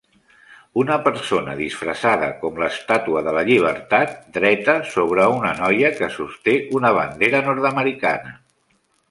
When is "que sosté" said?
6.01-6.57